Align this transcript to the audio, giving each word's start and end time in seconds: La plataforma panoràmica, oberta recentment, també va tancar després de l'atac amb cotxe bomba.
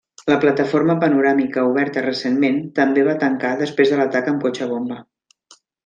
La 0.29 0.35
plataforma 0.43 0.95
panoràmica, 1.03 1.65
oberta 1.73 2.03
recentment, 2.07 2.57
també 2.81 3.05
va 3.11 3.17
tancar 3.27 3.53
després 3.63 3.93
de 3.95 4.01
l'atac 4.03 4.33
amb 4.35 4.45
cotxe 4.49 4.73
bomba. 4.77 5.03